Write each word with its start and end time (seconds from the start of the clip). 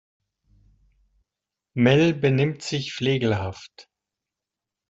Mel 1.75 2.15
benimmt 2.15 2.63
sich 2.63 2.91
flegelhaft. 2.91 3.87